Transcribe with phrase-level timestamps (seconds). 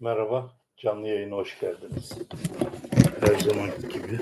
[0.00, 2.12] Merhaba, canlı yayına hoş geldiniz.
[3.20, 4.20] Her zaman gibi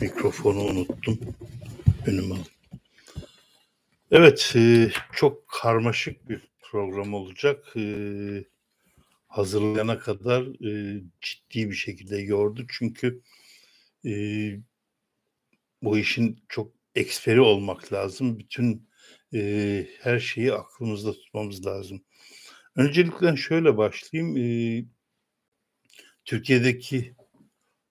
[0.00, 1.18] mikrofonu unuttum.
[2.06, 2.46] Önüme aldım.
[4.10, 7.76] Evet, e, çok karmaşık bir program olacak.
[7.76, 7.84] E,
[9.28, 12.66] hazırlayana kadar e, ciddi bir şekilde yordu.
[12.68, 13.20] Çünkü
[15.82, 18.38] bu işin çok eksperi olmak lazım.
[18.38, 18.88] Bütün
[20.00, 22.02] her şeyi aklımızda tutmamız lazım.
[22.76, 24.36] Öncelikle şöyle başlayayım.
[26.24, 27.14] Türkiye'deki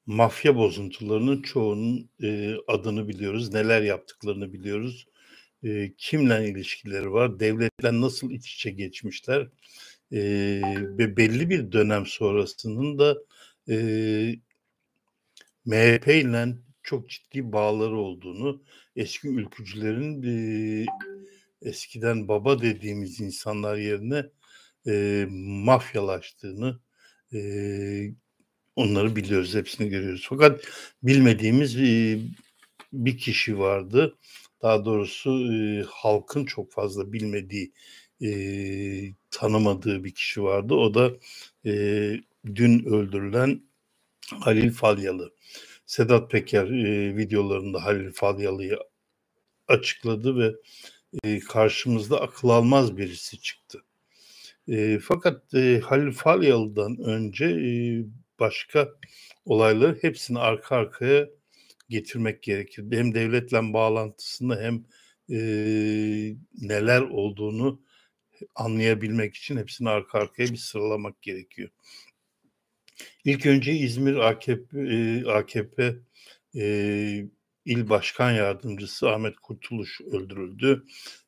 [0.06, 5.08] mafya bozuntularının çoğunun e, adını biliyoruz, neler yaptıklarını biliyoruz,
[5.64, 9.48] e, kimle ilişkileri var, devletle nasıl iç içe geçmişler?
[10.12, 10.20] E,
[10.98, 13.18] ve belli bir dönem sonrasının da
[13.70, 13.76] e,
[15.66, 18.64] MHP ile çok ciddi bağları olduğunu,
[18.96, 20.86] eski ülkücülerin e,
[21.62, 24.26] eskiden baba dediğimiz insanlar yerine
[24.88, 25.26] e,
[25.66, 26.80] mafyalaştığını
[27.34, 27.40] e,
[28.76, 30.26] onları biliyoruz, hepsini görüyoruz.
[30.30, 30.62] Fakat
[31.04, 31.78] bilmediğimiz
[32.94, 34.18] bir kişi vardı.
[34.62, 35.32] Daha doğrusu
[35.90, 37.72] halkın çok fazla bilmediği,
[38.22, 38.30] e,
[39.32, 40.74] tanımadığı bir kişi vardı.
[40.74, 41.12] O da
[42.56, 43.62] dün öldürülen
[44.40, 45.34] Halil Falyalı.
[45.86, 46.72] Sedat Peker
[47.18, 48.80] videolarında Halil Falyalı'yı
[49.68, 50.54] açıkladı ve
[51.40, 53.84] karşımızda akıl almaz birisi çıktı.
[54.68, 57.72] E, fakat e, Halil Falyalı'dan önce e,
[58.44, 58.90] başka
[59.46, 61.30] olayları hepsini arka arkaya
[61.90, 62.86] getirmek gerekir.
[62.92, 64.86] Hem devletle bağlantısını hem
[65.30, 65.38] e,
[66.62, 67.82] neler olduğunu
[68.56, 71.70] anlayabilmek için hepsini arka arkaya bir sıralamak gerekiyor.
[73.26, 75.96] İlk önce İzmir AKP, e, AKP
[76.56, 76.66] e,
[77.66, 80.84] İl Başkan Yardımcısı Ahmet Kurtuluş öldürüldü.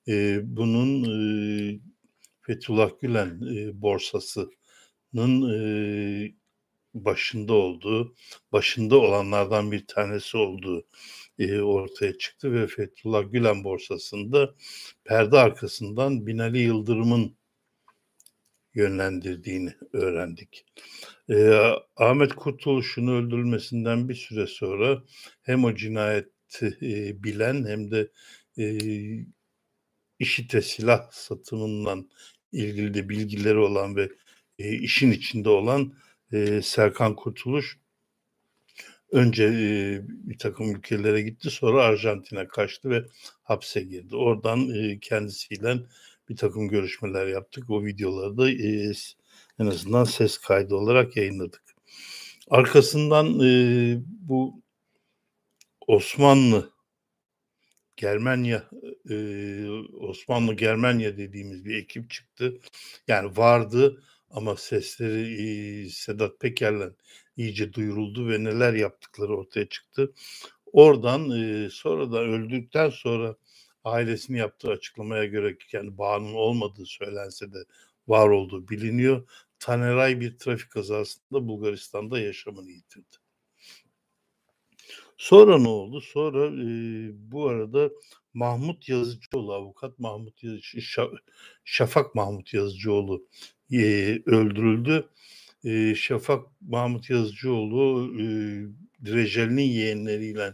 [0.07, 1.79] E, bunun e,
[2.41, 4.50] Fethullah Gülen e, borsasının
[5.53, 6.33] e,
[6.95, 8.15] başında olduğu,
[8.51, 10.88] başında olanlardan bir tanesi olduğu
[11.39, 14.56] e, ortaya çıktı ve Fethullah Gülen borsasında
[15.03, 17.38] perde arkasından Binali Yıldırım'ın
[18.75, 20.66] yönlendirdiğini öğrendik.
[21.29, 21.61] E,
[21.95, 25.03] Ahmet Kurtuluş'un öldürülmesinden bir süre sonra
[25.41, 28.11] hem o cinayeti e, bilen hem de
[28.57, 28.66] e,
[30.19, 32.09] işite silah satımından
[32.51, 34.09] ilgili de bilgileri olan ve
[34.59, 35.94] e, işin içinde olan
[36.31, 37.80] e, Serkan Kurtuluş
[39.12, 43.06] önce e, bir takım ülkelere gitti sonra Arjantin'e kaçtı ve
[43.44, 44.16] hapse girdi.
[44.16, 45.78] Oradan e, kendisiyle
[46.30, 47.69] bir takım görüşmeler yaptık.
[47.69, 48.91] O videoları da e,
[49.59, 51.64] en azından ses kaydı olarak yayınladık.
[52.50, 54.62] Arkasından e, bu
[55.88, 56.72] Osmanlı
[57.97, 58.69] Germanya
[59.09, 59.16] e,
[60.00, 62.59] Osmanlı Germanya dediğimiz bir ekip çıktı.
[63.08, 64.03] Yani vardı
[64.35, 66.94] ama sesleri Sedat Peker'le
[67.38, 70.13] iyice duyuruldu ve neler yaptıkları ortaya çıktı.
[70.66, 71.29] Oradan
[71.69, 73.35] sonra da öldükten sonra
[73.84, 77.57] ailesini yaptığı açıklamaya göre kendi bağının olmadığı söylense de
[78.07, 79.29] var olduğu biliniyor.
[79.59, 83.16] Taneray bir trafik kazasında Bulgaristan'da yaşamını yitirdi.
[85.17, 86.02] Sonra ne oldu?
[86.02, 86.67] Sonra e,
[87.31, 87.90] bu arada
[88.34, 90.81] Mahmut Yazıcıoğlu, avukat Mahmut Yazıcı,
[91.63, 93.28] Şafak Mahmut Yazıcıoğlu
[93.72, 93.78] e,
[94.26, 95.09] öldürüldü.
[95.64, 98.26] E, Şafak Mahmut Yazıcıoğlu e,
[99.06, 100.53] Direjel'in yeğenleriyle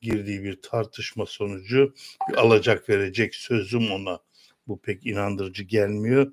[0.00, 1.94] girdiği bir tartışma sonucu
[2.36, 4.18] alacak verecek sözüm ona
[4.68, 6.32] bu pek inandırıcı gelmiyor.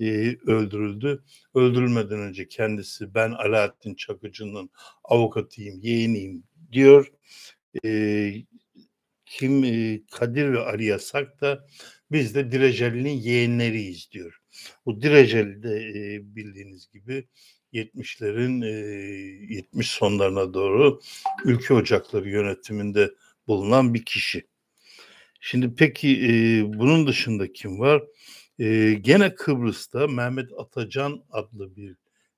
[0.00, 1.24] E, öldürüldü.
[1.54, 4.70] Öldürülmeden önce kendisi ben Alaaddin Çakıcı'nın
[5.04, 6.42] avukatıyım, yeğeniyim
[6.72, 7.12] diyor.
[7.84, 8.32] E,
[9.26, 11.66] kim e, Kadir ve Ali Yasak da
[12.12, 14.39] biz de Direceli'nin yeğenleriyiz diyor.
[14.86, 17.28] Bu Direceli de e, bildiğiniz gibi
[17.72, 21.00] 70'lerin e, 70 sonlarına doğru
[21.44, 23.10] ülke ocakları yönetiminde
[23.46, 24.46] bulunan bir kişi.
[25.40, 26.32] Şimdi peki e,
[26.78, 28.02] bunun dışında kim var?
[28.58, 31.96] E, gene Kıbrıs'ta Mehmet Atacan adlı bir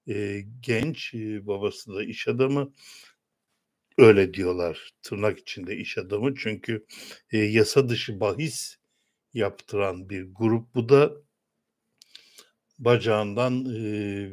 [0.09, 2.73] e, genç, e, babası da iş adamı,
[3.99, 6.87] öyle diyorlar tırnak içinde iş adamı çünkü
[7.33, 8.77] e, yasa dışı bahis
[9.35, 11.13] yaptıran bir grup bu da
[12.85, 14.31] bacağından e,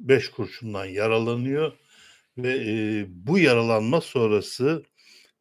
[0.00, 1.72] beş kurşundan yaralanıyor
[2.38, 4.82] ve e, bu yaralanma sonrası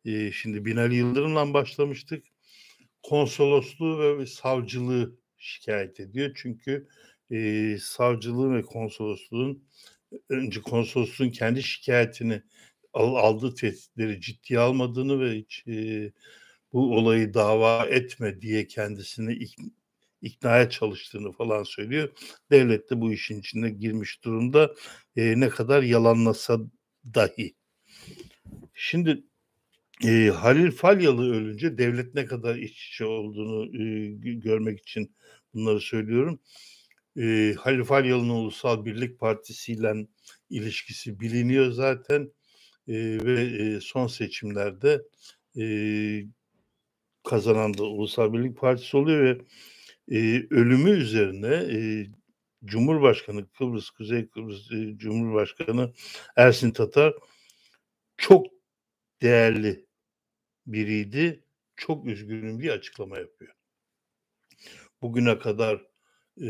[0.06, 2.26] e, şimdi Binali Yıldırım'la başlamıştık.
[3.04, 6.32] Konsolosluğu ve savcılığı şikayet ediyor.
[6.36, 6.88] Çünkü
[7.32, 9.64] e, savcılığı ve konsolosluğun
[10.30, 12.42] önce konsolosluğun kendi şikayetini
[12.94, 16.12] aldığı tehditleri ciddiye almadığını ve hiç e,
[16.74, 19.34] bu olayı dava etme diye kendisini
[20.24, 22.10] iknaya çalıştığını falan söylüyor.
[22.52, 24.76] Devlet de bu işin içine girmiş durumda.
[25.16, 26.60] E, ne kadar yalanlasa
[27.14, 27.56] dahi.
[28.74, 29.24] Şimdi
[30.04, 35.16] e, Halil Falyalı ölünce devlet ne kadar iç içe olduğunu e, görmek için
[35.54, 36.40] bunları söylüyorum.
[37.18, 40.08] E, Halil Falyalı'nın Ulusal Birlik Partisi ile
[40.50, 42.32] ilişkisi biliniyor zaten
[42.88, 42.94] e,
[43.26, 45.02] ve e, son seçimlerde
[45.60, 45.66] e,
[47.24, 49.42] kazanan da Ulusal Birlik Partisi oluyor ve
[50.12, 52.08] e, ölümü üzerine e,
[52.66, 55.94] Cumhurbaşkanı Kıbrıs Kuzey Kıbrıs e, Cumhurbaşkanı
[56.36, 57.14] Ersin Tatar
[58.18, 58.46] çok
[59.22, 59.86] değerli
[60.66, 61.44] biriydi.
[61.76, 63.54] Çok üzgünüm diye açıklama yapıyor.
[65.02, 65.76] Bugüne kadar
[66.42, 66.50] e,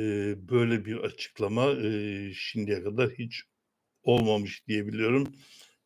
[0.50, 3.44] böyle bir açıklama e, şimdiye kadar hiç
[4.04, 5.36] olmamış diyebiliyorum.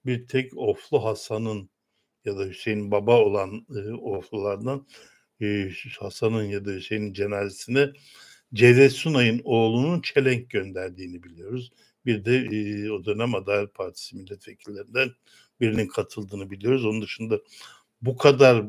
[0.06, 1.70] Bir tek Oflu Hasan'ın
[2.26, 4.88] ya da Hüseyin Baba olan e, Oflulardan
[5.42, 5.70] e,
[6.00, 7.90] Hasan'ın ya da Hüseyin'in cenazesine
[8.54, 11.72] Cevdet Sunay'ın oğlunun çelenk gönderdiğini biliyoruz.
[12.06, 15.10] Bir de e, o dönem Adalet Partisi milletvekillerinden
[15.62, 16.86] birinin katıldığını biliyoruz.
[16.86, 17.40] Onun dışında
[18.02, 18.66] bu kadar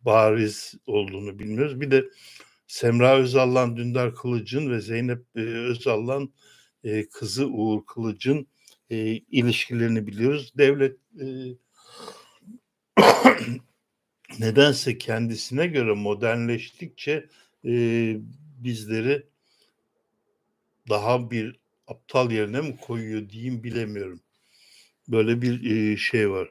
[0.00, 1.80] bariz olduğunu bilmiyoruz.
[1.80, 2.04] Bir de
[2.66, 6.32] Semra Özal'lan Dündar Kılıç'ın ve Zeynep e, Özal'lan
[6.84, 8.46] e, kızı Uğur Kılıç'ın
[8.90, 10.52] e, ilişkilerini biliyoruz.
[10.58, 11.26] Devlet e,
[14.38, 17.28] nedense kendisine göre modernleştikçe
[17.64, 17.72] e,
[18.58, 19.26] bizleri
[20.88, 24.20] daha bir aptal yerine mi koyuyor diyeyim bilemiyorum.
[25.08, 26.50] Böyle bir e, şey var.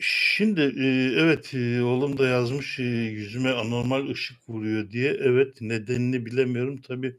[0.00, 0.86] Şimdi e,
[1.22, 5.10] evet e, oğlum da yazmış e, yüzüme anormal ışık vuruyor diye.
[5.12, 6.80] Evet nedenini bilemiyorum.
[6.80, 7.16] Tabii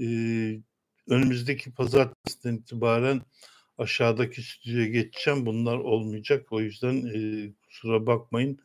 [0.00, 0.06] e,
[1.08, 3.22] önümüzdeki pazartesiden itibaren
[3.80, 5.46] aşağıdaki stüdyoya geçeceğim.
[5.46, 6.52] Bunlar olmayacak.
[6.52, 8.58] O yüzden e, kusura bakmayın.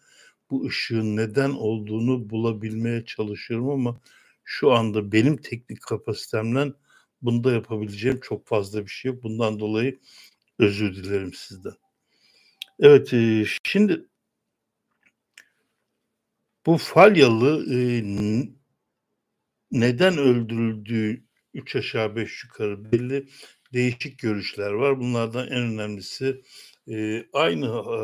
[0.49, 4.01] Bu ışığın neden olduğunu bulabilmeye çalışıyorum ama
[4.43, 6.73] şu anda benim teknik kapasitemle
[7.21, 9.23] bunda yapabileceğim çok fazla bir şey yok.
[9.23, 9.99] Bundan dolayı
[10.59, 11.73] özür dilerim sizden.
[12.79, 14.05] Evet, e, şimdi
[16.65, 18.03] bu Falyalı e,
[19.71, 21.23] neden öldürüldüğü
[21.53, 23.27] üç aşağı beş yukarı belli
[23.73, 24.99] değişik görüşler var.
[24.99, 26.41] Bunlardan en önemlisi
[26.87, 27.97] e, aynı e,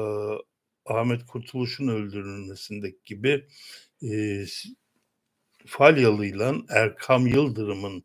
[0.85, 3.45] Ahmet Kurtuluş'un öldürülmesindeki gibi
[4.03, 4.45] e,
[5.65, 8.03] Falyalı ile Erkam Yıldırım'ın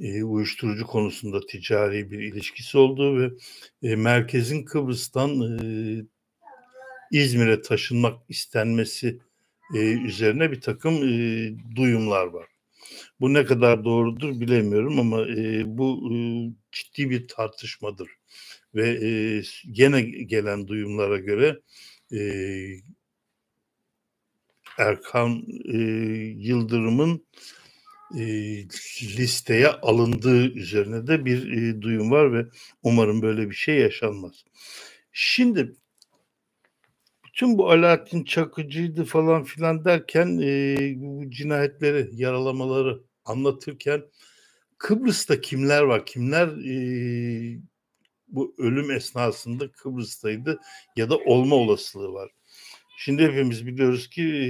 [0.00, 3.30] e, uyuşturucu konusunda ticari bir ilişkisi olduğu ve
[3.82, 5.66] e, merkezin Kıbrıs'tan e,
[7.10, 9.18] İzmir'e taşınmak istenmesi
[9.74, 12.46] e, üzerine bir takım e, duyumlar var.
[13.20, 16.16] Bu ne kadar doğrudur bilemiyorum ama e, bu e,
[16.74, 18.08] ciddi bir tartışmadır
[18.74, 21.60] ve e, gene gelen duyumlara göre
[22.12, 22.20] e,
[24.78, 25.78] Erkan e,
[26.38, 27.26] Yıldırım'ın
[28.18, 28.24] e,
[29.18, 32.46] listeye alındığı üzerine de bir e, duyum var ve
[32.82, 34.44] umarım böyle bir şey yaşanmaz.
[35.12, 35.74] Şimdi
[37.26, 44.02] bütün bu Alaaddin Çakıcı'ydı falan filan derken e, bu cinayetleri, yaralamaları anlatırken
[44.84, 46.06] Kıbrıs'ta kimler var?
[46.06, 47.58] Kimler e,
[48.28, 50.60] bu ölüm esnasında Kıbrıs'taydı
[50.96, 52.30] ya da olma olasılığı var.
[52.98, 54.48] Şimdi hepimiz biliyoruz ki e,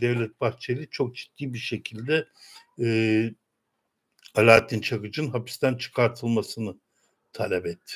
[0.00, 2.28] Devlet Bahçeli çok ciddi bir şekilde
[2.80, 3.30] e,
[4.34, 6.76] Alaaddin Çakıcı'nın hapisten çıkartılmasını
[7.32, 7.94] talep etti.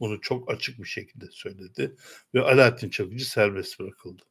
[0.00, 1.96] Bunu çok açık bir şekilde söyledi
[2.34, 4.22] ve Alaaddin Çakıcı serbest bırakıldı.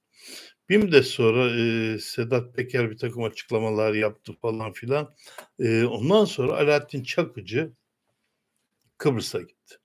[0.70, 5.16] Bir müddet sonra e, Sedat Peker bir takım açıklamalar yaptı falan filan.
[5.60, 7.74] E, ondan sonra Alaaddin Çakıcı
[8.98, 9.76] Kıbrıs'a gitti.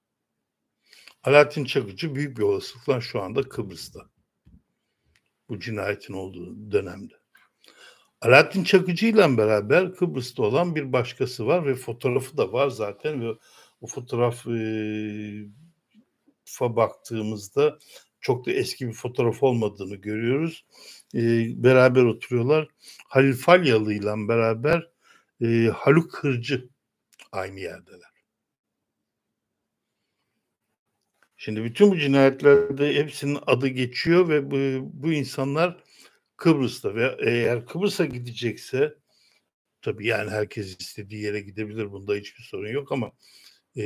[1.23, 4.01] Alaaddin Çakıcı büyük bir olasılıkla şu anda Kıbrıs'ta.
[5.49, 7.15] Bu cinayetin olduğu dönemde.
[8.21, 13.35] Alaaddin Çakıcı ile beraber Kıbrıs'ta olan bir başkası var ve fotoğrafı da var zaten ve
[13.81, 14.47] o fotoğraf
[16.61, 17.79] baktığımızda
[18.23, 20.65] çok da eski bir fotoğraf olmadığını görüyoruz.
[21.15, 21.21] E,
[21.63, 22.69] beraber oturuyorlar.
[23.09, 24.91] Halil Falyalı ile beraber
[25.43, 26.69] e, Haluk Kırcı
[27.33, 28.13] aynı yerdeler.
[31.37, 35.85] Şimdi bütün bu cinayetlerde hepsinin adı geçiyor ve bu, bu insanlar
[36.37, 38.95] Kıbrıs'ta ve eğer Kıbrıs'a gidecekse
[39.83, 43.13] tabii yani herkes istediği yere gidebilir bunda hiçbir sorun yok ama
[43.77, 43.85] e,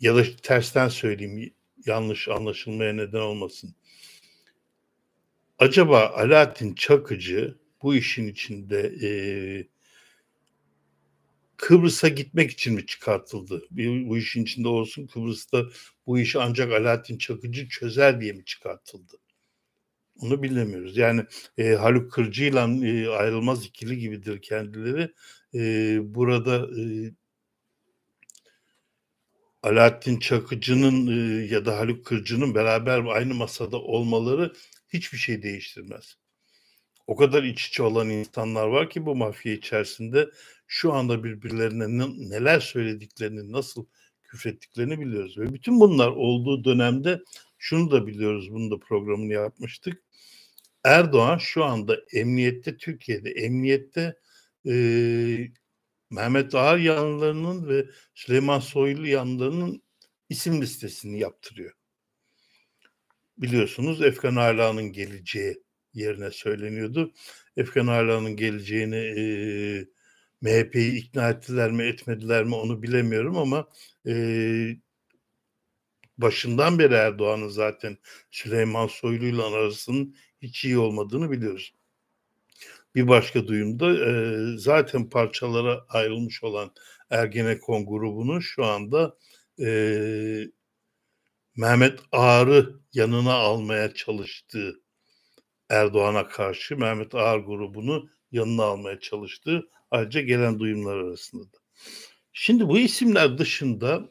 [0.00, 1.52] ya da tersten söyleyeyim
[1.86, 3.74] yanlış anlaşılmaya neden olmasın.
[5.58, 9.10] Acaba Alaaddin Çakıcı bu işin içinde e,
[11.56, 13.62] Kıbrıs'a gitmek için mi çıkartıldı?
[13.70, 15.64] Bir, bu işin içinde olsun Kıbrıs'ta
[16.06, 19.16] bu işi ancak Alaaddin Çakıcı çözer diye mi çıkartıldı?
[20.20, 20.96] Onu bilemiyoruz.
[20.96, 21.24] Yani
[21.58, 22.60] e, Haluk Kırcı ile
[23.10, 25.12] ayrılmaz ikili gibidir kendileri.
[25.54, 25.60] E,
[26.14, 26.84] burada e,
[29.68, 34.52] Alaaddin Çakıcı'nın e, ya da Haluk Kırcı'nın beraber aynı masada olmaları
[34.88, 36.16] hiçbir şey değiştirmez.
[37.06, 40.30] O kadar iç içe olan insanlar var ki bu mafya içerisinde
[40.66, 43.86] şu anda birbirlerine neler söylediklerini, nasıl
[44.22, 45.38] küfrettiklerini biliyoruz.
[45.38, 47.22] Ve bütün bunlar olduğu dönemde
[47.58, 50.02] şunu da biliyoruz, bunu da programını yapmıştık.
[50.84, 54.16] Erdoğan şu anda emniyette, Türkiye'de emniyette
[54.66, 54.72] e,
[56.10, 59.82] Mehmet Ağar yanlarının ve Süleyman Soylu yanlarının
[60.28, 61.72] isim listesini yaptırıyor.
[63.38, 65.62] Biliyorsunuz Efkan Ala'nın geleceği
[65.94, 67.12] yerine söyleniyordu.
[67.56, 69.22] Efkan Ala'nın geleceğini e,
[70.40, 73.68] MHP'yi ikna ettiler mi etmediler mi onu bilemiyorum ama
[74.06, 74.12] e,
[76.18, 77.98] başından beri Erdoğan'ın zaten
[78.30, 81.74] Süleyman Soylu ile arasının hiç iyi olmadığını biliyoruz.
[82.94, 86.70] Bir başka duyumda e, zaten parçalara ayrılmış olan
[87.10, 89.16] Ergenekon grubunun şu anda
[89.60, 89.68] e,
[91.56, 94.80] Mehmet Ağar'ı yanına almaya çalıştığı
[95.70, 101.58] Erdoğan'a karşı Mehmet Ağar grubunu yanına almaya çalıştığı ayrıca gelen duyumlar arasında da.
[102.32, 104.10] Şimdi bu isimler dışında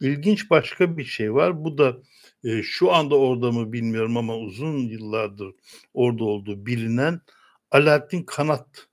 [0.00, 1.64] ilginç başka bir şey var.
[1.64, 1.96] Bu da
[2.44, 5.54] e, şu anda orada mı bilmiyorum ama uzun yıllardır
[5.94, 7.20] orada olduğu bilinen
[7.70, 8.88] Alaaddin Kanat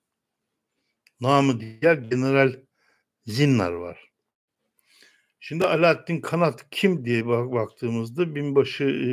[1.21, 2.55] namı diğer General
[3.25, 4.11] Zinnar var.
[5.39, 9.09] Şimdi Alaaddin Kanat kim diye bak baktığımızda binbaşı e,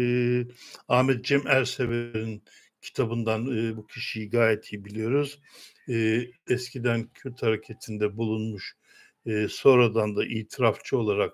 [0.88, 2.45] Ahmet Cem Ersever'in
[2.81, 5.40] kitabından e, bu kişiyi gayet iyi biliyoruz.
[5.88, 8.76] E, eskiden Kürt hareketinde bulunmuş,
[9.26, 11.33] e, sonradan da itirafçı olarak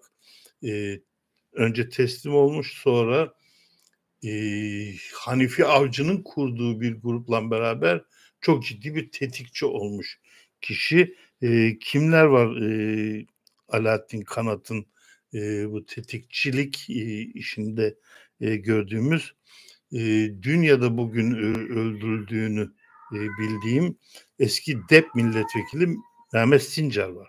[0.65, 1.01] e,
[1.53, 3.35] önce teslim olmuş, sonra
[4.25, 4.31] e,
[5.15, 8.05] Hanifi Avcı'nın kurduğu bir grupla beraber
[8.41, 10.21] çok ciddi bir tetikçi olmuş
[10.61, 11.17] kişi.
[11.43, 13.27] E, kimler var e,
[13.69, 14.87] Alaaddin Kanat'ın
[15.35, 17.95] e, bu tetikçilik e, işinde
[18.41, 19.35] e, gördüğümüz
[19.93, 19.99] e,
[20.43, 21.35] dün ya da bugün
[21.69, 22.73] öldürüldüğünü
[23.13, 23.99] e, bildiğim
[24.39, 25.97] eski DEP milletvekili
[26.33, 27.29] Mehmet Sincar var.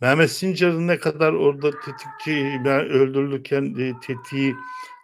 [0.00, 4.54] Mehmet Sincar'ın ne kadar orada tetikçi ben öldürülürken e, tetiği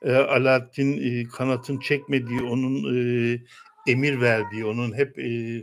[0.02, 3.38] e, Alaaddin e, kanatın çekmediği, onun e,
[3.87, 5.63] emir verdiği, onun hep e,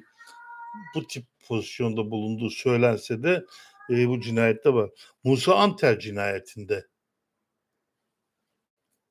[0.96, 3.46] bu tip pozisyonda bulunduğu söylense de
[3.90, 4.90] e, bu cinayette var.
[5.24, 6.88] Musa Anter cinayetinde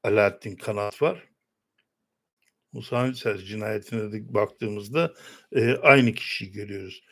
[0.02, 1.28] Alaaddin Kanat var.
[2.72, 5.14] Musa Anter cinayetine de baktığımızda
[5.52, 7.02] e, aynı kişiyi görüyoruz.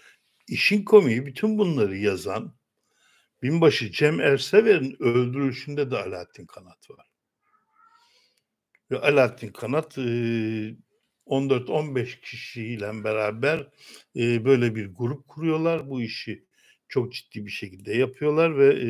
[0.49, 2.55] İşin komiği bütün bunları yazan
[3.43, 7.07] binbaşı Cem Ersever'in öldürülüşünde de Alaaddin Kanat var.
[8.91, 10.05] Ve Alaaddin Kanat e,
[11.27, 13.69] 14-15 kişiyle beraber
[14.17, 15.91] e, böyle bir grup kuruyorlar.
[15.91, 16.47] Bu işi
[16.89, 18.89] çok ciddi bir şekilde yapıyorlar ve e,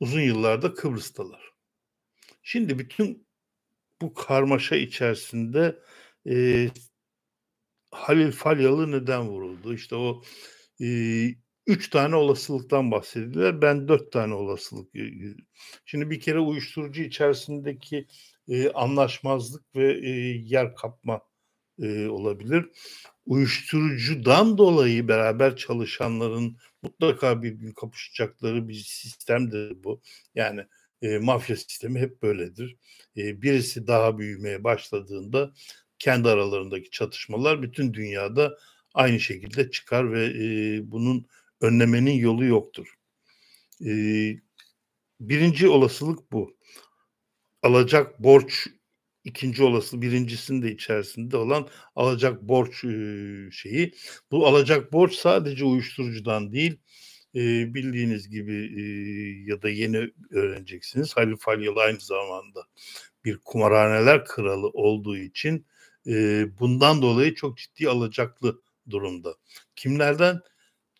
[0.00, 1.50] uzun yıllarda Kıbrıs'talar.
[2.42, 3.28] Şimdi bütün
[4.02, 5.78] bu karmaşa içerisinde
[6.28, 6.68] e,
[7.90, 9.74] Halil Falyalı neden vuruldu?
[9.74, 10.22] İşte o
[10.80, 10.86] e,
[11.66, 13.62] üç tane olasılıktan bahsediyorlar.
[13.62, 14.94] Ben dört tane olasılık.
[15.84, 18.06] Şimdi bir kere uyuşturucu içerisindeki
[18.48, 20.10] e, anlaşmazlık ve e,
[20.44, 21.20] yer kapma
[21.82, 22.66] e, olabilir.
[23.26, 30.00] Uyuşturucudan dolayı beraber çalışanların mutlaka bir gün kapışacakları bir sistemdir bu.
[30.34, 30.66] Yani
[31.02, 32.76] e, mafya sistemi hep böyledir.
[33.16, 35.52] E, birisi daha büyümeye başladığında
[35.98, 38.58] kendi aralarındaki çatışmalar bütün dünyada
[38.94, 41.26] aynı şekilde çıkar ve e, bunun
[41.60, 42.94] önlemenin yolu yoktur.
[43.86, 43.92] E,
[45.20, 46.56] birinci olasılık bu.
[47.62, 48.66] Alacak borç
[49.24, 52.80] ikinci olası birincisinde içerisinde olan alacak borç
[53.54, 53.94] şeyi.
[54.30, 56.78] Bu alacak borç sadece uyuşturucudan değil
[57.74, 58.54] bildiğiniz gibi
[59.48, 61.16] ya da yeni öğreneceksiniz.
[61.16, 62.64] Halil Falyalı aynı zamanda
[63.24, 65.66] bir kumarhaneler kralı olduğu için
[66.60, 69.34] bundan dolayı çok ciddi alacaklı durumda.
[69.76, 70.40] Kimlerden?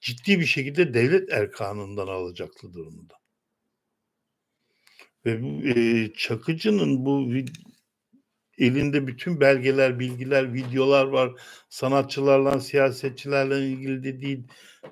[0.00, 3.14] Ciddi bir şekilde devlet erkanından alacaklı durumda.
[5.26, 7.32] Ve bu e, Çakıcı'nın bu
[8.58, 11.40] elinde bütün belgeler, bilgiler, videolar var.
[11.68, 14.44] Sanatçılarla, siyasetçilerle ilgili dediği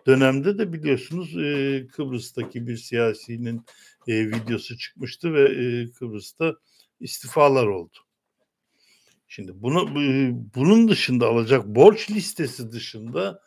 [0.07, 3.65] dönemde de biliyorsunuz e, Kıbrıs'taki bir siyasinin
[4.09, 6.55] e, videosu çıkmıştı ve e, Kıbrıs'ta
[7.01, 7.97] istifalar oldu.
[9.29, 13.41] Şimdi bunu e, bunun dışında alacak borç listesi dışında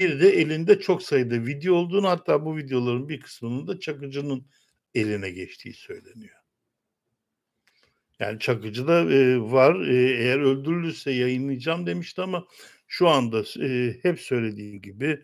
[0.00, 4.46] bir de elinde çok sayıda video olduğunu hatta bu videoların bir kısmının da Çakıcı'nın
[4.96, 6.36] eline geçtiği söyleniyor.
[8.20, 9.88] Yani Çakıcı da e, var.
[9.88, 12.46] E, eğer öldürülürse yayınlayacağım demişti ama
[12.88, 15.22] şu anda e, hep söylediğim gibi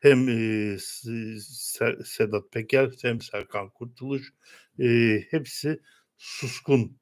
[0.00, 0.78] hem e,
[2.04, 4.32] Sedat Peker hem Serkan Kurtuluş
[4.80, 5.80] e, hepsi
[6.16, 6.98] suskun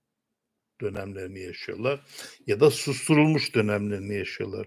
[0.82, 2.00] dönemlerini yaşıyorlar
[2.46, 4.66] ya da susturulmuş dönemlerini yaşıyorlar.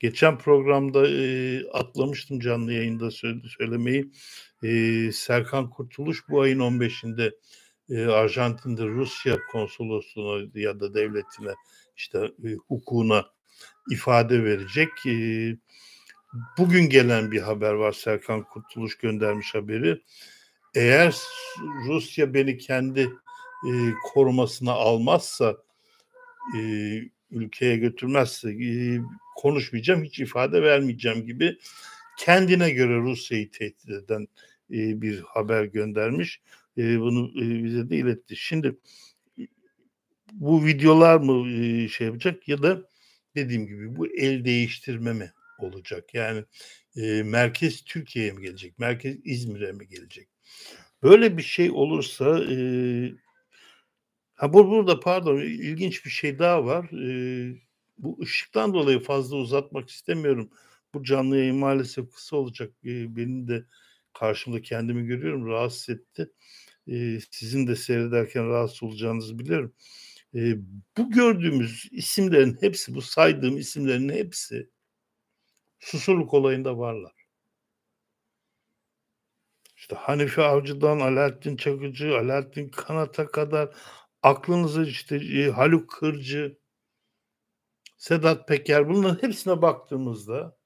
[0.00, 3.10] Geçen programda e, atlamıştım canlı yayında
[3.58, 4.12] söylemeyi.
[4.62, 7.32] E, Serkan Kurtuluş bu ayın 15'inde
[7.90, 11.54] e, Arjantin'de Rusya konsolosluğuna ya da devletine
[11.96, 13.24] işte e, hukukuna
[13.90, 14.88] ifade verecek.
[15.06, 15.14] E,
[16.58, 20.02] bugün gelen bir haber var Serkan Kurtuluş göndermiş haberi.
[20.74, 21.16] Eğer
[21.86, 23.10] Rusya beni kendi
[23.68, 23.72] e,
[24.04, 25.56] korumasına almazsa
[26.56, 26.60] e,
[27.30, 29.00] ülkeye götürmezse e,
[29.36, 31.58] konuşmayacağım hiç ifade vermeyeceğim gibi
[32.18, 34.28] kendine göre Rusya'yı tehdit eden
[34.70, 36.40] e, bir haber göndermiş.
[36.78, 38.36] E, bunu e, bize de iletti.
[38.36, 38.76] Şimdi
[40.32, 42.88] bu videolar mı e, şey yapacak ya da
[43.36, 46.14] dediğim gibi bu el değiştirme mi olacak?
[46.14, 46.44] Yani
[46.96, 48.78] e, merkez Türkiye'ye mi gelecek?
[48.78, 50.28] Merkez İzmir'e mi gelecek?
[51.02, 52.56] Böyle bir şey olursa e,
[54.42, 56.84] ha bu burada pardon ilginç bir şey daha var.
[56.84, 57.56] E,
[57.98, 60.50] bu ışıktan dolayı fazla uzatmak istemiyorum.
[60.94, 62.72] Bu canlı yayın maalesef kısa olacak.
[62.84, 63.64] E, benim de
[64.12, 66.30] karşımda kendimi görüyorum rahatsız etti.
[66.86, 69.74] E, sizin de seyrederken rahatsız olacağınızı biliyorum.
[70.34, 70.56] E,
[70.98, 74.70] bu gördüğümüz isimlerin hepsi, bu saydığım isimlerin hepsi
[75.80, 77.12] Susurluk olayında varlar.
[79.76, 83.74] İşte Hanife Avcı'dan Alaaddin Çakıcı, Alaaddin Kanat'a kadar
[84.22, 86.58] aklınızı işte e, Haluk Kırcı,
[87.96, 90.56] Sedat Peker bunların hepsine baktığımızda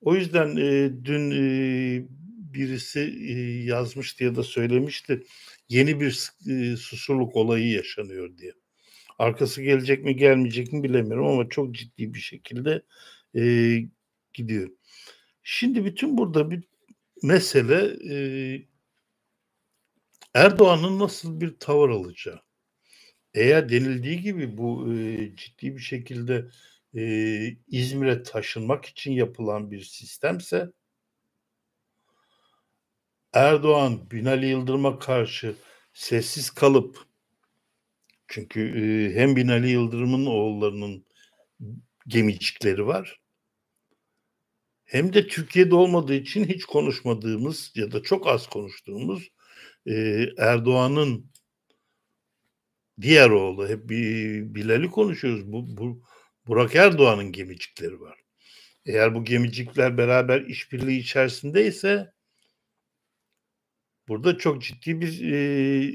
[0.00, 2.06] o yüzden e, dün e,
[2.54, 5.22] birisi e, yazmıştı ya da söylemişti
[5.68, 8.52] yeni bir e, susurluk olayı yaşanıyor diye.
[9.18, 12.82] Arkası gelecek mi gelmeyecek mi bilemiyorum ama çok ciddi bir şekilde
[13.36, 13.42] e,
[14.34, 14.70] gidiyor.
[15.42, 16.64] Şimdi bütün burada bir
[17.22, 18.16] mesele e,
[20.34, 22.42] Erdoğan'ın nasıl bir tavır alacağı.
[23.34, 26.50] Eğer denildiği gibi bu e, ciddi bir şekilde
[26.96, 27.02] e,
[27.68, 30.72] İzmir'e taşınmak için yapılan bir sistemse
[33.32, 35.54] Erdoğan Binali Yıldırım'a karşı
[35.92, 36.98] sessiz kalıp
[38.28, 41.06] çünkü e, hem Binali Yıldırım'ın oğullarının
[42.06, 43.20] gemicikleri var
[44.84, 49.28] hem de Türkiye'de olmadığı için hiç konuşmadığımız ya da çok az konuştuğumuz
[49.86, 51.32] e, Erdoğan'ın
[53.00, 53.88] diğer oğlu hep
[54.54, 55.52] Bilal'i konuşuyoruz.
[55.52, 56.02] Bu, bu
[56.46, 58.18] Burak Erdoğan'ın gemicikleri var.
[58.86, 62.12] Eğer bu gemicikler beraber işbirliği içerisindeyse
[64.08, 65.94] burada çok ciddi bir e,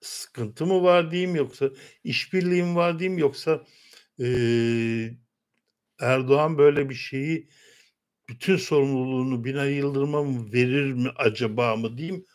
[0.00, 1.70] sıkıntı mı var diyeyim yoksa
[2.04, 3.66] işbirliği mi var diyeyim yoksa
[4.20, 4.26] e,
[6.00, 7.48] Erdoğan böyle bir şeyi
[8.28, 12.26] bütün sorumluluğunu Binali Yıldırım'a mı verir mi acaba mı diyeyim.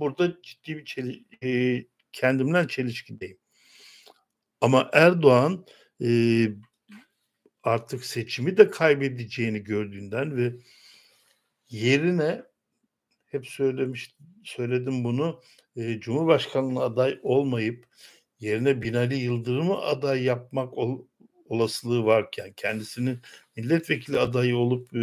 [0.00, 3.38] Burada ciddi bir çeli, e, kendimden çelişkideyim.
[4.60, 5.66] Ama Erdoğan
[6.02, 6.08] e,
[7.62, 10.52] artık seçimi de kaybedeceğini gördüğünden ve
[11.70, 12.42] yerine
[13.26, 15.42] hep söylemiş söyledim bunu
[15.76, 17.86] e, Cumhurbaşkanlığı aday olmayıp
[18.40, 21.06] yerine Binali Yıldırım'ı aday yapmak ol,
[21.44, 23.20] olasılığı varken kendisinin
[23.56, 25.00] milletvekili adayı olup e,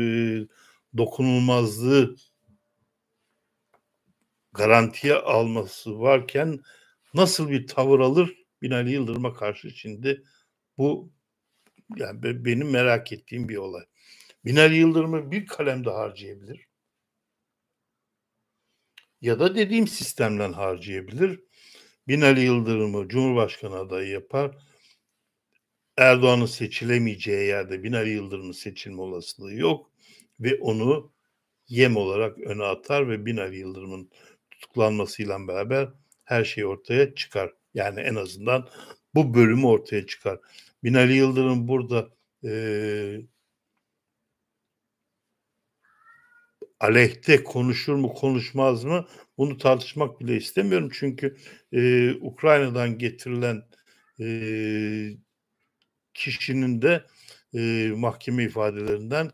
[0.97, 2.15] dokunulmazlığı
[4.53, 6.59] garantiye alması varken
[7.13, 10.23] nasıl bir tavır alır Binali Yıldırım'a karşı şimdi
[10.77, 11.11] bu
[11.97, 13.83] yani benim merak ettiğim bir olay.
[14.45, 16.67] Binali Yıldırım'ı bir kalemde harcayabilir.
[19.21, 21.39] Ya da dediğim sistemden harcayabilir.
[22.07, 24.57] Binali Yıldırım'ı Cumhurbaşkanı adayı yapar.
[25.97, 29.91] Erdoğan'ın seçilemeyeceği yerde Binali Yıldırım'ın seçilme olasılığı yok
[30.39, 31.13] ve onu
[31.67, 34.11] yem olarak öne atar ve Binali Yıldırım'ın
[34.59, 35.89] tutuklanmasıyla beraber
[36.23, 37.53] her şey ortaya çıkar.
[37.73, 38.69] Yani en azından
[39.15, 40.39] bu bölümü ortaya çıkar.
[40.83, 42.09] Binali Yıldırım burada
[42.43, 42.51] e,
[46.79, 50.89] aleyhte konuşur mu konuşmaz mı bunu tartışmak bile istemiyorum.
[50.93, 51.37] Çünkü
[51.73, 53.63] e, Ukrayna'dan getirilen
[54.19, 54.27] e,
[56.13, 57.05] kişinin de
[57.53, 59.31] e, mahkeme ifadelerinden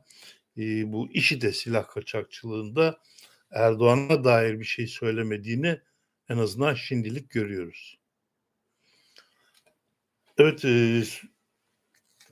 [0.57, 2.99] e, bu işi de silah kaçakçılığında
[3.53, 5.79] Erdoğan'a dair bir şey söylemediğini
[6.29, 7.99] en azından şimdilik görüyoruz.
[10.37, 11.03] Evet e,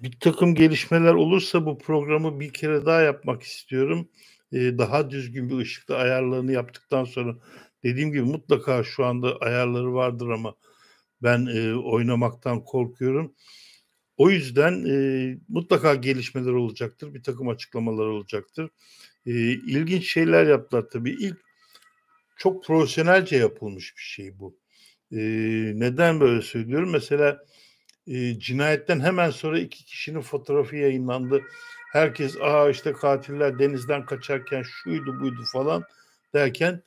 [0.02, 4.10] bir takım gelişmeler olursa bu programı bir kere daha yapmak istiyorum.
[4.52, 7.36] E, daha düzgün bir ışıkta ayarlarını yaptıktan sonra
[7.84, 10.56] dediğim gibi mutlaka şu anda ayarları vardır ama
[11.24, 13.36] ben e, oynamaktan korkuyorum.
[14.18, 17.14] O yüzden e, mutlaka gelişmeler olacaktır.
[17.14, 18.70] Bir takım açıklamalar olacaktır.
[19.26, 21.12] E, ilginç şeyler yaptılar tabii.
[21.12, 21.38] İlk
[22.38, 24.58] çok profesyonelce yapılmış bir şey bu.
[25.12, 25.20] E,
[25.76, 26.90] neden böyle söylüyorum?
[26.92, 27.46] Mesela
[28.08, 31.42] e, cinayetten hemen sonra iki kişinin fotoğrafı yayınlandı.
[31.92, 35.84] Herkes aa işte katiller denizden kaçarken şuydu buydu falan
[36.34, 36.84] derken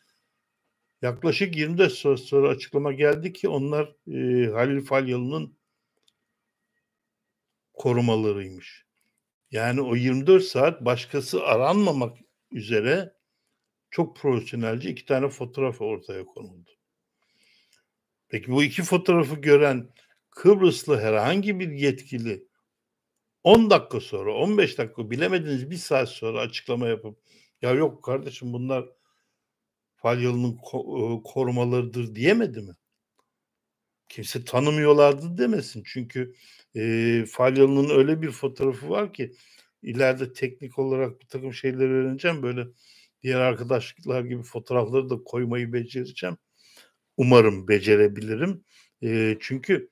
[1.02, 5.56] yaklaşık 24 saat sonra açıklama geldi ki onlar e, Halil Falyalı'nın
[7.74, 8.84] korumalarıymış.
[9.50, 12.18] Yani o 24 saat başkası aranmamak
[12.54, 13.14] üzere
[13.90, 16.70] çok profesyonelce iki tane fotoğraf ortaya konuldu.
[18.28, 19.90] Peki bu iki fotoğrafı gören
[20.30, 22.48] Kıbrıslı herhangi bir yetkili
[23.44, 27.18] 10 dakika sonra 15 dakika bilemediniz bir saat sonra açıklama yapıp
[27.62, 28.88] ya yok kardeşim bunlar
[29.96, 32.72] Falyalı'nın ko- korumalarıdır diyemedi mi?
[34.08, 35.82] Kimse tanımıyorlardı demesin.
[35.86, 36.34] Çünkü
[36.76, 39.34] e, Falyalı'nın öyle bir fotoğrafı var ki
[39.84, 42.42] ileride teknik olarak bir takım şeyler öğreneceğim.
[42.42, 42.66] Böyle
[43.22, 46.36] diğer arkadaşlıklar gibi fotoğrafları da koymayı becereceğim.
[47.16, 48.64] Umarım becerebilirim.
[49.02, 49.90] E, çünkü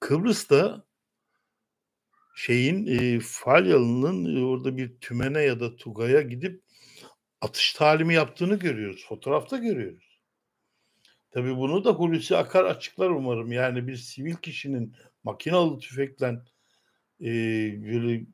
[0.00, 0.84] Kıbrıs'ta
[2.36, 6.62] şeyin e, Falyalı'nın e, orada bir tümene ya da Tugay'a gidip
[7.40, 9.06] atış talimi yaptığını görüyoruz.
[9.08, 10.20] Fotoğrafta görüyoruz.
[11.30, 13.52] Tabii bunu da Hulusi Akar açıklar umarım.
[13.52, 16.26] Yani bir sivil kişinin makinalı tüfekle
[17.20, 17.30] e,
[17.84, 18.26] böyle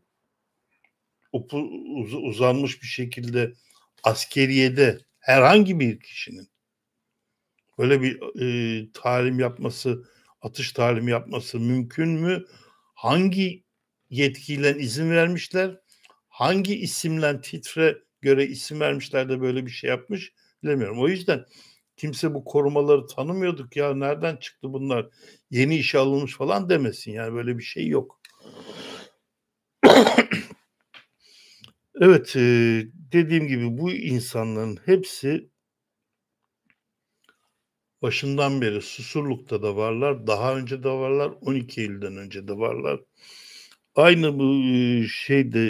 [2.22, 3.52] uzanmış bir şekilde
[4.02, 6.48] askeriyede herhangi bir kişinin
[7.78, 10.04] böyle bir e, talim yapması,
[10.42, 12.44] atış talimi yapması mümkün mü?
[12.94, 13.64] Hangi
[14.10, 15.80] yetkiyle izin vermişler?
[16.28, 21.00] Hangi isimle titre göre isim vermişler de böyle bir şey yapmış bilemiyorum.
[21.00, 21.44] O yüzden
[21.96, 25.06] kimse bu korumaları tanımıyorduk ya nereden çıktı bunlar
[25.50, 28.20] yeni işe alınmış falan demesin yani böyle bir şey yok.
[32.00, 32.32] Evet
[33.12, 35.50] dediğim gibi bu insanların hepsi
[38.02, 43.00] başından beri Susurluk'ta da varlar, daha önce de varlar, 12 Eylül'den önce de varlar.
[43.94, 44.62] Aynı bu
[45.08, 45.60] şeyde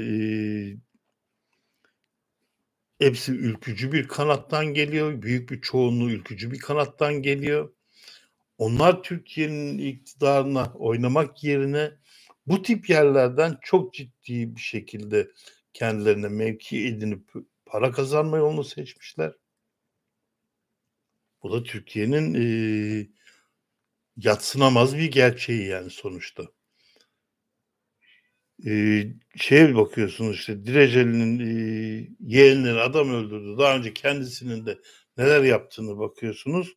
[2.98, 5.22] hepsi ülkücü bir kanattan geliyor.
[5.22, 7.72] Büyük bir çoğunluğu ülkücü bir kanattan geliyor.
[8.58, 11.90] Onlar Türkiye'nin iktidarına oynamak yerine
[12.46, 15.28] bu tip yerlerden çok ciddi bir şekilde
[15.76, 17.30] kendilerine mevki edinip
[17.66, 19.32] para kazanma yolunu seçmişler.
[21.42, 22.46] Bu da Türkiye'nin e,
[24.16, 26.44] yatsınamaz bir gerçeği yani sonuçta.
[28.66, 29.02] E,
[29.36, 33.58] şeye bakıyorsunuz işte Direceli'nin e, yeğenleri adam öldürdü.
[33.58, 34.78] Daha önce kendisinin de
[35.16, 36.76] neler yaptığını bakıyorsunuz.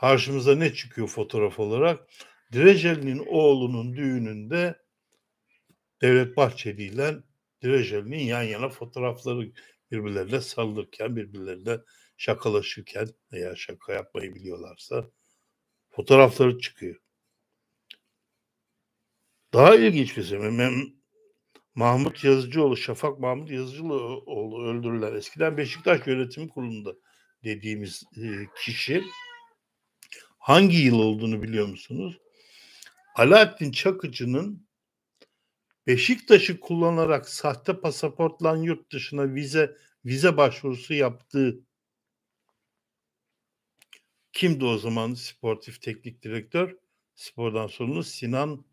[0.00, 2.08] Karşımıza ne çıkıyor fotoğraf olarak?
[2.52, 4.86] Direceli'nin oğlunun düğününde
[6.02, 7.16] Devlet Bahçeli ile
[7.66, 9.52] Direceli'nin yan yana fotoğrafları
[9.90, 11.78] birbirlerine sarılırken, birbirlerine
[12.16, 15.10] şakalaşırken veya şaka yapmayı biliyorlarsa
[15.90, 16.96] fotoğrafları çıkıyor.
[19.52, 20.38] Daha ilginç bir şey.
[21.74, 26.94] Mahmut Yazıcıoğlu, Şafak Mahmut Yazıcıoğlu öldürülen eskiden Beşiktaş Yönetim Kurulu'nda
[27.44, 29.04] dediğimiz e, kişi
[30.38, 32.18] hangi yıl olduğunu biliyor musunuz?
[33.14, 34.65] Alaaddin Çakıcı'nın
[35.86, 41.60] Beşiktaş'ı kullanarak sahte pasaportla yurt dışına vize vize başvurusu yaptığı
[44.32, 46.76] kimdi o zaman sportif teknik direktör?
[47.14, 48.66] Spordan sorumlu Sinan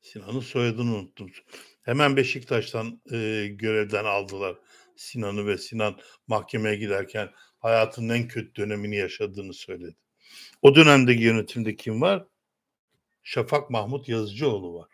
[0.00, 1.30] Sinan'ın soyadını unuttum.
[1.82, 4.56] Hemen Beşiktaş'tan e, görevden aldılar
[4.96, 9.96] Sinan'ı ve Sinan mahkemeye giderken hayatının en kötü dönemini yaşadığını söyledi.
[10.62, 12.26] O dönemdeki yönetimde kim var?
[13.22, 14.91] Şafak Mahmut Yazıcıoğlu var.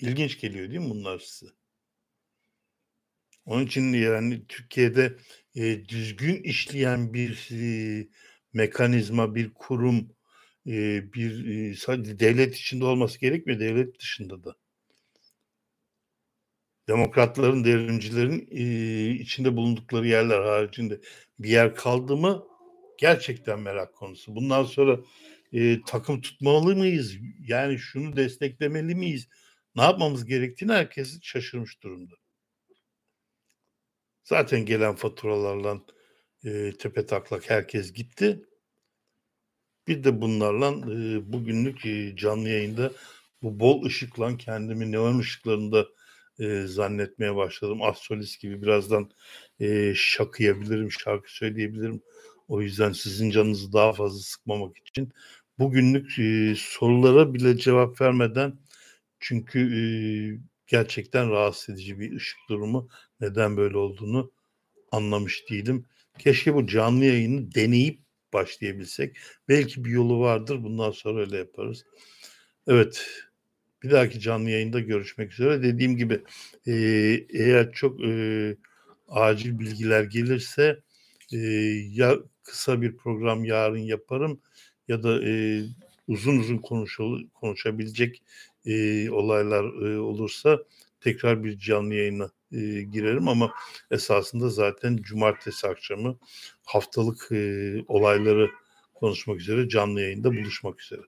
[0.00, 1.52] İlginç geliyor değil mi bunlar size?
[3.44, 5.16] Onun için yani Türkiye'de
[5.54, 8.08] e, düzgün işleyen bir e,
[8.52, 10.16] mekanizma, bir kurum,
[10.66, 14.56] e, bir e, sadece devlet içinde olması gerekmiyor, devlet dışında da.
[16.88, 21.00] Demokratların, devrimcilerin e, içinde bulundukları yerler haricinde
[21.38, 22.44] bir yer kaldı mı
[22.98, 24.36] gerçekten merak konusu.
[24.36, 25.00] Bundan sonra
[25.52, 27.16] e, takım tutmalı mıyız?
[27.48, 29.28] Yani şunu desteklemeli miyiz?
[29.76, 32.14] Ne yapmamız gerektiğini herkes şaşırmış durumda.
[34.24, 35.80] Zaten gelen faturalarla
[36.44, 38.42] e, tepe taklak herkes gitti.
[39.88, 42.92] Bir de bunlarla e, bugünlük e, canlı yayında
[43.42, 45.86] bu bol ışıkla kendimi neon ışıklarında
[46.38, 47.82] e, zannetmeye başladım.
[47.82, 49.10] Astrolist gibi birazdan
[49.60, 52.02] e, şakıyabilirim, şarkı söyleyebilirim.
[52.48, 55.12] O yüzden sizin canınızı daha fazla sıkmamak için
[55.58, 58.58] bugünlük e, sorulara bile cevap vermeden
[59.20, 59.82] çünkü e,
[60.66, 62.88] gerçekten rahatsız edici bir ışık durumu
[63.20, 64.32] neden böyle olduğunu
[64.92, 65.86] anlamış değilim.
[66.18, 68.00] Keşke bu canlı yayını deneyip
[68.32, 69.16] başlayabilsek.
[69.48, 70.62] Belki bir yolu vardır.
[70.62, 71.84] Bundan sonra öyle yaparız.
[72.66, 73.06] Evet.
[73.82, 75.62] Bir dahaki canlı yayında görüşmek üzere.
[75.62, 76.22] Dediğim gibi
[76.66, 76.72] e,
[77.30, 78.56] eğer çok e,
[79.08, 80.80] acil bilgiler gelirse
[81.32, 81.38] e,
[81.90, 84.40] ya kısa bir program yarın yaparım
[84.88, 85.62] ya da e,
[86.08, 88.22] uzun uzun konuşul, konuşabilecek
[88.66, 90.58] e, olaylar e, olursa
[91.00, 93.52] tekrar bir canlı yayına e, girerim ama
[93.90, 96.18] esasında zaten cumartesi akşamı
[96.64, 98.50] haftalık e, olayları
[98.94, 101.02] konuşmak üzere canlı yayında buluşmak üzere.